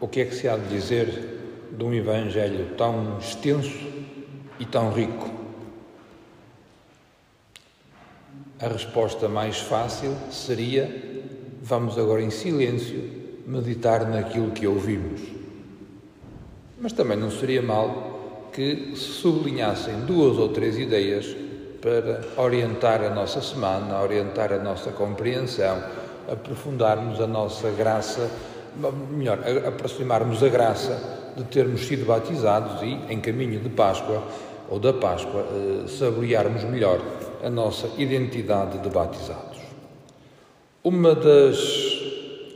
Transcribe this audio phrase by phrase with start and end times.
[0.00, 1.38] O que é que se há de dizer
[1.72, 3.86] de um Evangelho tão extenso
[4.60, 5.28] e tão rico?
[8.60, 10.88] A resposta mais fácil seria:
[11.62, 15.20] vamos agora em silêncio meditar naquilo que ouvimos.
[16.80, 21.36] Mas também não seria mal que se sublinhassem duas ou três ideias
[21.80, 25.82] para orientar a nossa semana, orientar a nossa compreensão,
[26.30, 28.30] aprofundarmos a nossa graça
[29.10, 34.22] melhor, aproximarmos a graça de termos sido batizados e, em caminho de Páscoa
[34.68, 37.00] ou da Páscoa, eh, saborearmos melhor
[37.42, 39.58] a nossa identidade de batizados.
[40.82, 41.58] Uma das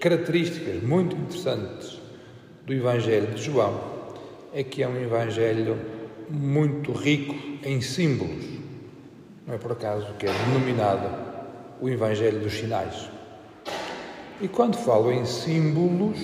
[0.00, 2.00] características muito interessantes
[2.66, 3.80] do Evangelho de João
[4.52, 5.78] é que é um Evangelho
[6.28, 8.44] muito rico em símbolos.
[9.46, 11.08] Não é por acaso que é denominado
[11.80, 13.10] o Evangelho dos Sinais.
[14.42, 16.18] E quando falo em símbolos,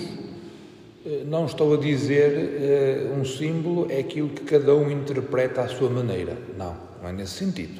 [1.05, 5.69] eh, não estou a dizer uh, um símbolo é aquilo que cada um interpreta à
[5.69, 6.37] sua maneira.
[6.57, 7.79] Não, não é nesse sentido.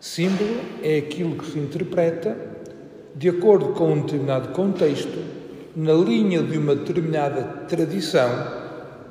[0.00, 2.34] Símbolo é aquilo que se interpreta
[3.14, 5.22] de acordo com um determinado contexto,
[5.76, 8.30] na linha de uma determinada tradição,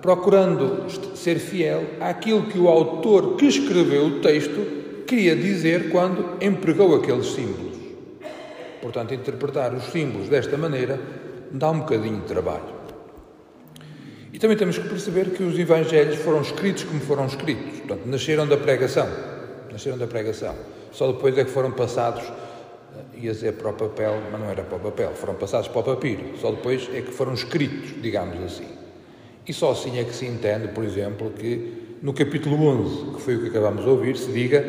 [0.01, 6.95] procurando ser fiel àquilo que o autor que escreveu o texto queria dizer quando empregou
[6.95, 7.72] aqueles símbolos.
[8.83, 10.99] Portanto, interpretar os símbolos desta maneira
[11.49, 12.83] dá um bocadinho de trabalho.
[14.33, 17.79] E também temos que perceber que os Evangelhos foram escritos como foram escritos.
[17.79, 19.07] Portanto, nasceram da pregação.
[19.71, 20.53] Nasceram da pregação.
[20.91, 24.63] Só depois é que foram passados, eh, ia dizer para o papel, mas não era
[24.63, 26.37] para o papel, foram passados para o papiro.
[26.41, 28.67] Só depois é que foram escritos, digamos assim.
[29.47, 33.35] E só assim é que se entende, por exemplo, que no capítulo 11, que foi
[33.37, 34.65] o que acabamos de ouvir, se diga: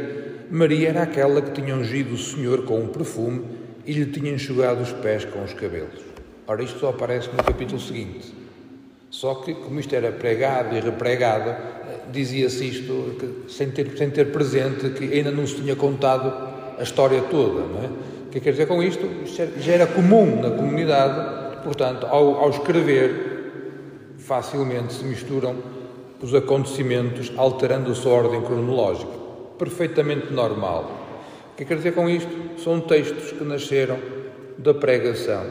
[0.48, 3.53] Maria era aquela que tinha ungido o Senhor com um perfume
[3.86, 6.00] e lhe tinha enxugado os pés com os cabelos.
[6.46, 8.34] Ora, isto só aparece no capítulo seguinte.
[9.10, 11.54] Só que, como isto era pregado e repregado,
[12.10, 16.32] dizia-se isto que, sem, ter, sem ter presente que ainda não se tinha contado
[16.78, 17.60] a história toda.
[17.60, 17.86] Não é?
[18.26, 19.06] O que quer dizer com isto?
[19.25, 23.34] Isto já era comum na comunidade, portanto, ao, ao escrever,
[24.19, 25.56] facilmente se misturam
[26.20, 29.12] os acontecimentos, alterando a sua ordem cronológica.
[29.59, 31.03] Perfeitamente normal.
[31.54, 32.60] O que quer dizer com isto?
[32.60, 33.97] São textos que nasceram
[34.59, 35.47] da pregação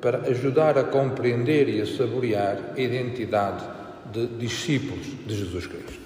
[0.00, 3.62] para ajudar a compreender e a saborear a identidade
[4.10, 6.00] de discípulos de Jesus Cristo.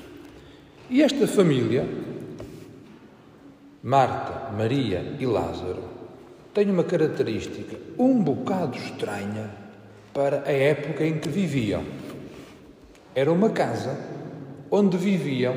[0.91, 1.87] E esta família,
[3.81, 5.85] Marta, Maria e Lázaro,
[6.53, 9.53] tem uma característica um bocado estranha
[10.13, 11.85] para a época em que viviam.
[13.15, 13.97] Era uma casa
[14.69, 15.57] onde viviam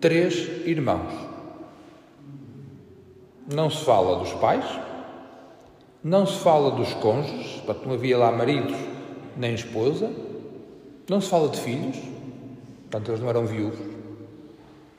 [0.00, 1.27] três irmãos.
[3.50, 4.64] Não se fala dos pais,
[6.04, 8.76] não se fala dos cônjuges, portanto não havia lá maridos
[9.36, 10.12] nem esposa,
[11.08, 11.96] não se fala de filhos,
[12.82, 13.78] portanto eles não eram viúvos,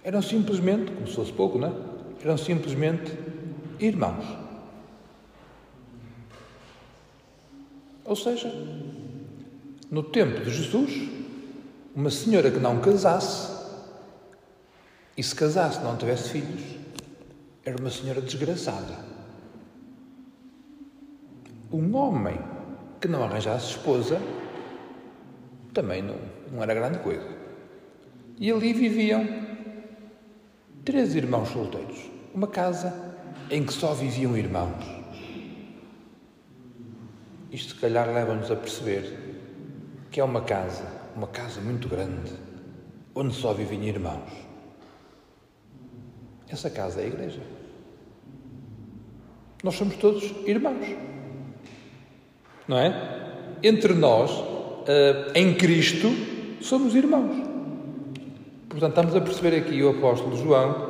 [0.03, 1.71] eram simplesmente, como se fosse pouco, não é?
[2.23, 3.13] Eram simplesmente
[3.79, 4.25] irmãos.
[8.03, 8.51] Ou seja,
[9.91, 11.07] no tempo de Jesus,
[11.95, 13.59] uma senhora que não casasse
[15.15, 16.78] e se casasse não tivesse filhos,
[17.69, 18.95] era uma senhora desgraçada.
[21.71, 22.39] Um homem
[22.99, 24.19] que não arranjasse esposa
[25.71, 26.15] também não,
[26.51, 27.27] não era grande coisa.
[28.39, 29.23] E ali viviam
[30.83, 32.09] três irmãos solteiros.
[32.33, 32.91] Uma casa
[33.51, 34.83] em que só viviam irmãos.
[37.51, 39.15] Isto, se calhar, leva-nos a perceber
[40.09, 42.33] que é uma casa, uma casa muito grande,
[43.13, 44.31] onde só vivem irmãos.
[46.47, 47.58] Essa casa é a igreja.
[49.63, 50.87] Nós somos todos irmãos.
[52.67, 53.57] Não é?
[53.61, 54.31] Entre nós,
[54.87, 56.07] eh, em Cristo,
[56.61, 57.35] somos irmãos.
[58.69, 60.89] Portanto, estamos a perceber aqui o apóstolo João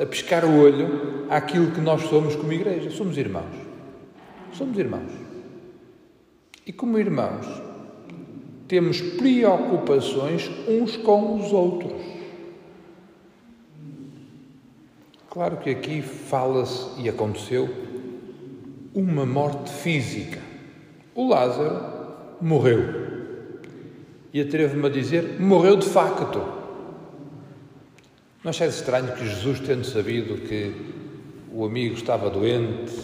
[0.00, 2.90] a pescar o olho àquilo que nós somos como igreja.
[2.90, 3.54] Somos irmãos.
[4.52, 5.10] Somos irmãos.
[6.66, 7.46] E como irmãos,
[8.68, 11.92] temos preocupações uns com os outros.
[15.30, 17.68] Claro que aqui fala-se e aconteceu
[18.94, 20.40] uma morte física.
[21.14, 21.80] O Lázaro
[22.40, 23.10] morreu.
[24.32, 26.38] E atrevo-me a dizer, morreu de facto.
[28.42, 30.74] Não achei estranho que Jesus, tendo sabido que
[31.52, 32.94] o amigo estava doente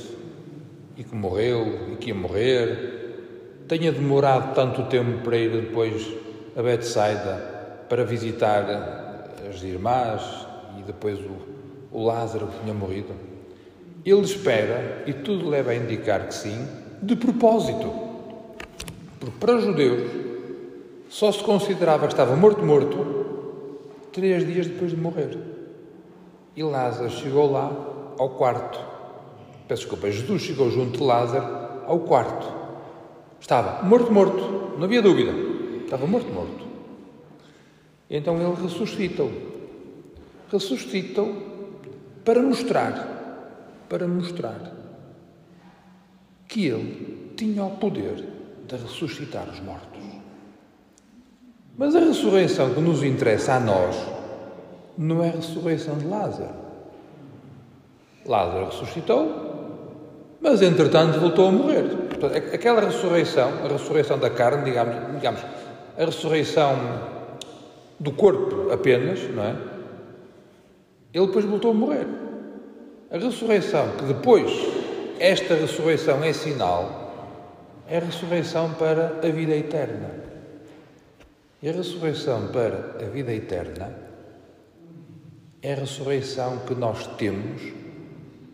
[0.97, 6.11] e que morreu e que ia morrer, tenha demorado tanto tempo para ir depois
[6.57, 7.57] a Betsaida
[7.89, 8.65] para visitar
[9.49, 10.47] as irmãs
[10.79, 11.37] e depois o,
[11.93, 13.36] o Lázaro que tinha morrido?
[14.07, 16.65] Ele espera, e tudo leva a indicar que sim,
[17.03, 17.93] de propósito.
[19.19, 20.09] Porque para os judeus,
[21.09, 23.27] só se considerava que estava morto, morto,
[24.13, 25.37] três dias depois de morrer.
[26.55, 27.73] E Lázaro chegou lá
[28.17, 28.79] ao quarto.
[29.67, 32.47] Peço desculpa, Jesus chegou junto de Lázaro ao quarto.
[33.41, 35.33] Estava morto, morto, não havia dúvida.
[35.83, 36.65] Estava morto, morto.
[38.09, 39.31] E então ele ressuscita-o.
[40.51, 41.35] Ressuscita-o
[42.25, 43.16] para mostrar,
[43.89, 44.61] para mostrar
[46.49, 48.25] que ele tinha o poder
[48.67, 50.03] de ressuscitar os mortos.
[51.77, 53.97] Mas a ressurreição que nos interessa a nós
[54.97, 56.55] não é a ressurreição de Lázaro.
[58.25, 59.47] Lázaro ressuscitou,
[60.41, 61.85] mas entretanto voltou a morrer.
[62.53, 65.41] Aquela ressurreição, a ressurreição da carne, digamos, digamos
[65.99, 66.77] a ressurreição
[68.01, 69.57] do corpo apenas, não é?
[71.13, 72.26] Ele depois voltou a morrer.
[73.11, 74.51] A ressurreição, que depois,
[75.19, 77.07] esta ressurreição é sinal,
[77.89, 80.11] é a ressurreição para a vida eterna.
[81.63, 83.97] E a ressurreição para a vida eterna
[85.63, 87.63] é a ressurreição que nós temos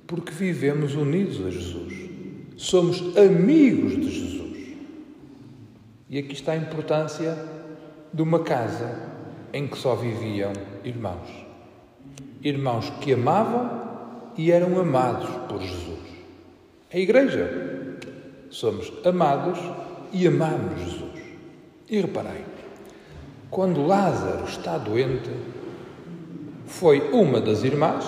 [0.07, 2.11] porque vivemos unidos a Jesus.
[2.59, 4.77] Somos amigos de Jesus.
[6.11, 7.37] E aqui está a importância
[8.13, 9.11] de uma casa
[9.55, 10.53] em que só viviam
[10.85, 11.29] irmãos.
[12.43, 13.82] Irmãos que amavam
[14.37, 15.99] e eram amados por Jesus.
[16.93, 17.73] A Igreja.
[18.51, 19.59] Somos amados
[20.13, 21.23] e amamos Jesus.
[21.89, 22.45] E reparei,
[23.51, 25.31] quando Lázaro está doente,
[26.67, 28.05] foi uma das irmãs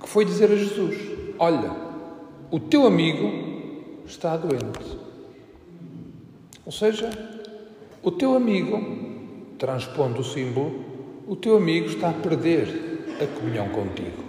[0.00, 0.96] que foi dizer a Jesus:
[1.38, 1.70] Olha,
[2.50, 4.98] o teu amigo está doente.
[6.64, 7.10] Ou seja,
[8.02, 8.80] o teu amigo,
[9.58, 10.84] transpondo o símbolo,
[11.26, 14.27] o teu amigo está a perder a comunhão contigo.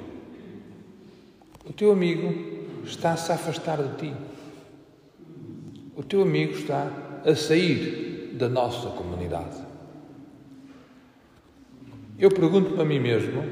[1.70, 2.34] O teu amigo
[2.84, 4.14] está-se a afastar de ti.
[5.96, 6.88] O teu amigo está
[7.24, 9.56] a sair da nossa comunidade.
[12.18, 13.44] Eu pergunto-me a mim mesmo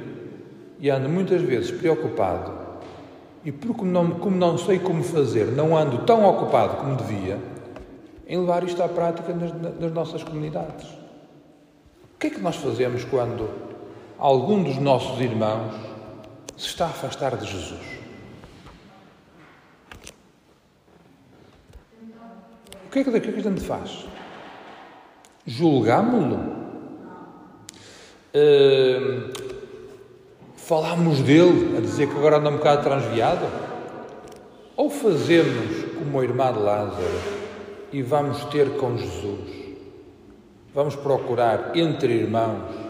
[0.80, 2.52] e ando muitas vezes preocupado
[3.46, 7.40] e porque não, como não sei como fazer, não ando tão ocupado como devia
[8.28, 10.86] em levar isto à prática nas, nas nossas comunidades.
[12.16, 13.48] O que é que nós fazemos quando
[14.18, 15.74] algum dos nossos irmãos
[16.58, 17.97] se está a afastar de Jesus?
[23.04, 24.06] Que é que, que, é que a gente faz?
[25.46, 26.56] Julgámo-lo?
[28.36, 29.32] Uh,
[30.56, 33.46] falamos dele a dizer que agora anda um bocado transviado?
[34.76, 37.20] Ou fazemos como a irmã de Lázaro
[37.92, 39.58] e vamos ter com Jesus?
[40.74, 42.88] Vamos procurar entre irmãos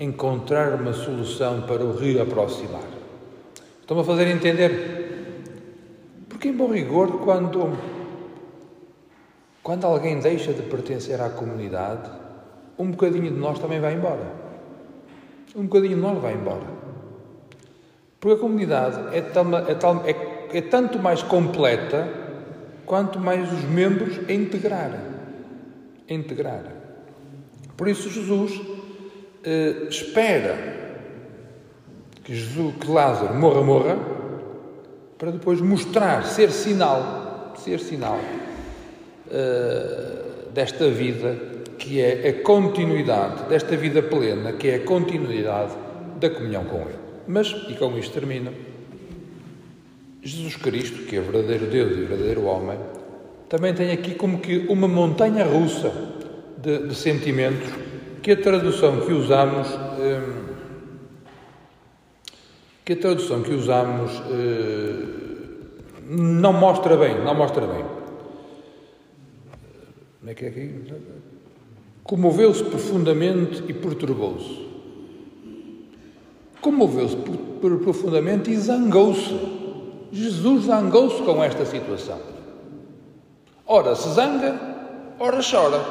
[0.00, 2.86] encontrar uma solução para o reaproximar.
[3.80, 6.26] Estão a fazer entender?
[6.28, 7.76] Porque, em bom rigor, quando,
[9.68, 12.08] quando alguém deixa de pertencer à comunidade,
[12.78, 14.48] um bocadinho de nós também vai embora
[15.58, 16.78] um bocadinho de nós vai embora.
[18.20, 22.08] Porque a comunidade é, tal, é, tal, é, é tanto mais completa
[22.86, 25.00] quanto mais os membros a integrarem.
[26.08, 26.78] A integrarem.
[27.76, 28.60] Por isso Jesus
[29.44, 30.56] eh, espera
[32.24, 33.98] que, Jesus, que Lázaro morra, morra,
[35.16, 38.18] para depois mostrar, ser sinal, ser sinal
[39.30, 41.36] eh, desta vida
[41.78, 45.72] que é a continuidade desta vida plena, que é a continuidade
[46.18, 46.98] da comunhão com Ele.
[47.26, 48.52] Mas, e com isto termino,
[50.22, 52.78] Jesus Cristo, que é verdadeiro Deus e verdadeiro homem,
[53.48, 55.92] também tem aqui como que uma montanha russa
[56.58, 57.68] de, de sentimentos
[58.22, 60.48] que a tradução que usamos hum,
[62.84, 65.18] que a tradução que usamos hum,
[66.08, 67.84] não mostra bem, não mostra bem.
[70.28, 70.74] Como é que é aqui?
[72.04, 74.68] Comoveu-se profundamente e perturbou-se.
[76.60, 77.16] Comoveu-se
[77.82, 79.34] profundamente e zangou-se.
[80.12, 82.18] Jesus zangou-se com esta situação.
[83.66, 84.60] Ora se zanga,
[85.18, 85.82] ora chora.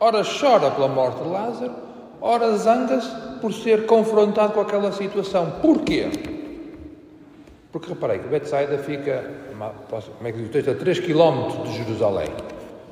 [0.00, 1.74] Ora chora pela morte de Lázaro,
[2.22, 3.10] ora zanga-se
[3.42, 5.50] por ser confrontado com aquela situação.
[5.60, 6.08] Porquê?
[7.70, 11.76] Porque reparei que Betsaida fica, como é que diz o texto, a 3 km de
[11.76, 12.28] Jerusalém.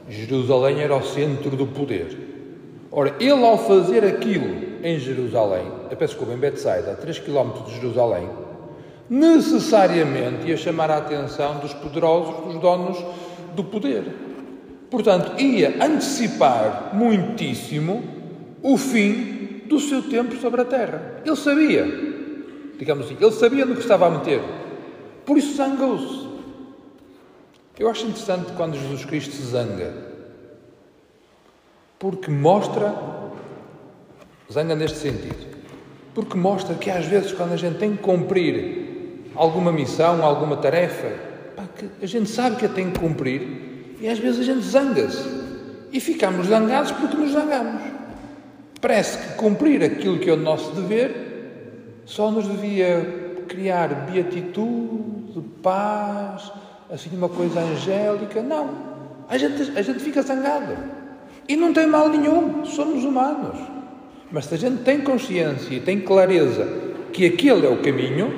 [0.09, 2.17] Jerusalém era o centro do poder.
[2.91, 7.65] Ora, ele ao fazer aquilo em Jerusalém, eu peço desculpa, em Betsaida, a 3 km
[7.67, 8.29] de Jerusalém,
[9.09, 13.05] necessariamente ia chamar a atenção dos poderosos, dos donos
[13.55, 14.05] do poder.
[14.91, 18.05] Portanto, ia antecipar muitíssimo
[18.63, 21.23] o fim do seu tempo sobre a terra.
[21.25, 21.85] Ele sabia,
[22.79, 24.41] digamos assim, ele sabia no que estava a meter.
[25.25, 26.26] Por isso zangou-se.
[27.79, 29.93] Eu acho interessante quando Jesus Cristo se zanga.
[31.99, 32.95] porque mostra,
[34.53, 35.57] zanga neste sentido,
[36.15, 41.11] porque mostra que às vezes quando a gente tem que cumprir alguma missão, alguma tarefa,
[41.57, 41.65] pá,
[42.01, 45.29] a gente sabe que a tem que cumprir e às vezes a gente zanga-se
[45.91, 47.83] e ficamos zangados porque nos zangamos.
[48.81, 56.53] Parece que cumprir aquilo que é o nosso dever só nos devia criar beatitude, paz,
[56.91, 58.43] assim uma coisa angélica.
[58.43, 58.71] Não.
[59.29, 60.77] A gente, a gente fica zangado.
[61.49, 62.65] E não tem mal nenhum.
[62.65, 63.59] Somos humanos.
[64.31, 66.67] Mas se a gente tem consciência e tem clareza
[67.13, 68.33] que aquele é o caminho,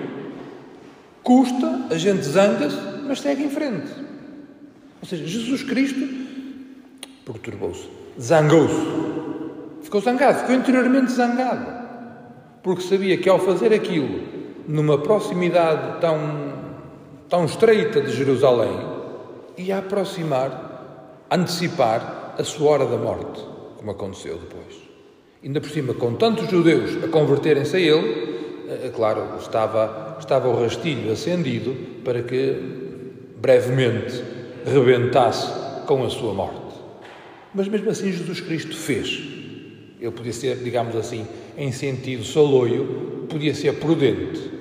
[1.22, 2.76] custa, a gente zanga-se,
[3.06, 3.90] mas segue em frente.
[5.00, 6.06] Ou seja, Jesus Cristo
[7.24, 7.88] perturbou-se,
[8.20, 8.86] zangou-se,
[9.82, 11.66] ficou zangado, ficou interiormente zangado,
[12.62, 14.20] porque sabia que ao fazer aquilo
[14.66, 16.18] numa proximidade tão,
[17.28, 18.78] tão estreita de Jerusalém,
[19.56, 23.44] ia aproximar, antecipar a sua hora da morte,
[23.76, 24.76] como aconteceu depois.
[25.42, 28.38] Ainda por cima, com tantos judeus a converterem-se a ele,
[28.84, 32.56] é claro, estava, estava o rastilho acendido para que
[33.36, 34.22] brevemente
[34.64, 36.76] rebentasse com a sua morte.
[37.54, 39.22] Mas mesmo assim, Jesus Cristo fez.
[40.00, 44.57] Ele podia ser, digamos assim, em sentido saloio, podia ser prudente.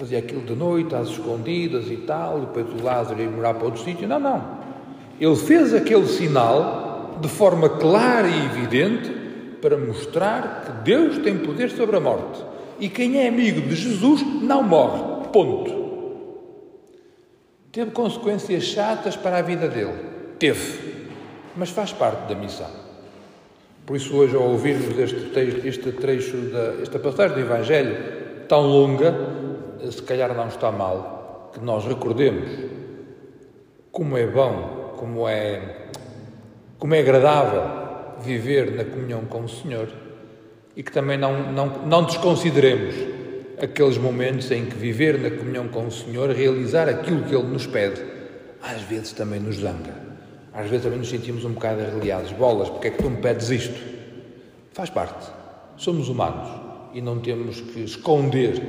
[0.00, 3.84] Fazia aquilo de noite, às escondidas e tal, depois o Lázaro ia morar para outro
[3.84, 4.08] sítio.
[4.08, 4.42] Não, não.
[5.20, 9.10] Ele fez aquele sinal de forma clara e evidente
[9.60, 12.42] para mostrar que Deus tem poder sobre a morte.
[12.78, 15.28] E quem é amigo de Jesus não morre.
[15.30, 15.70] Ponto.
[17.70, 19.92] Teve consequências chatas para a vida dele?
[20.38, 21.04] Teve.
[21.54, 22.70] Mas faz parte da missão.
[23.84, 28.62] Por isso, hoje, ao ouvirmos este, texto, este trecho, da, esta passagem do Evangelho tão
[28.62, 29.14] longa,
[29.90, 32.50] se calhar não está mal que nós recordemos
[33.90, 35.88] como é bom, como é,
[36.78, 37.62] como é agradável
[38.20, 39.88] viver na comunhão com o Senhor
[40.76, 42.94] e que também não, não, não desconsideremos
[43.60, 47.66] aqueles momentos em que viver na comunhão com o Senhor, realizar aquilo que Ele nos
[47.66, 48.02] pede,
[48.62, 50.10] às vezes também nos zanga.
[50.52, 52.32] Às vezes também nos sentimos um bocado arreliados.
[52.32, 53.78] Bolas, porque é que tu me pedes isto?
[54.72, 55.30] Faz parte.
[55.76, 56.48] Somos humanos
[56.92, 58.60] e não temos que esconder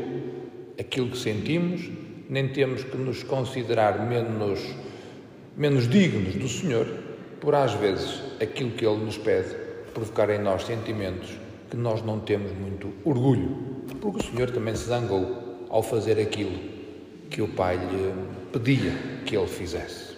[0.82, 1.90] aquilo que sentimos,
[2.28, 4.60] nem temos que nos considerar menos,
[5.56, 6.88] menos dignos do Senhor,
[7.40, 9.56] por às vezes aquilo que Ele nos pede
[9.94, 11.30] provocar em nós sentimentos
[11.70, 13.58] que nós não temos muito orgulho,
[14.02, 16.60] porque o Senhor também se zangou ao fazer aquilo
[17.30, 18.14] que o Pai lhe
[18.52, 18.92] pedia
[19.26, 20.11] que ele fizesse.